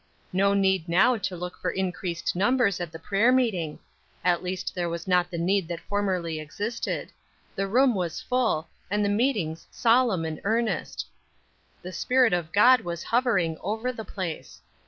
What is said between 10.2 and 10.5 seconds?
and